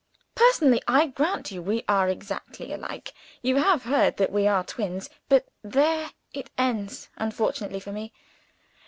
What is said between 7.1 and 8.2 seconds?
unfortunately for _me.